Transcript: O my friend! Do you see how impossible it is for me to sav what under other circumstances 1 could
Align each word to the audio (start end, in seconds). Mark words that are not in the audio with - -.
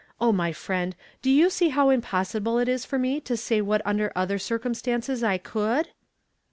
O 0.19 0.31
my 0.31 0.51
friend! 0.51 0.95
Do 1.21 1.29
you 1.29 1.51
see 1.51 1.69
how 1.69 1.91
impossible 1.91 2.57
it 2.57 2.67
is 2.67 2.85
for 2.85 2.97
me 2.97 3.21
to 3.21 3.37
sav 3.37 3.63
what 3.67 3.83
under 3.85 4.11
other 4.15 4.39
circumstances 4.39 5.21
1 5.21 5.37
could 5.43 5.89